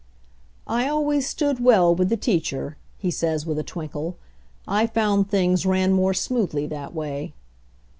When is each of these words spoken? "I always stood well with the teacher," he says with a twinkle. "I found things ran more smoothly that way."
"I 0.65 0.87
always 0.89 1.27
stood 1.29 1.59
well 1.63 1.93
with 1.93 2.09
the 2.09 2.17
teacher," 2.17 2.75
he 2.97 3.11
says 3.11 3.45
with 3.45 3.59
a 3.59 3.63
twinkle. 3.63 4.17
"I 4.67 4.87
found 4.87 5.29
things 5.29 5.63
ran 5.63 5.93
more 5.93 6.15
smoothly 6.15 6.65
that 6.65 6.95
way." 6.95 7.33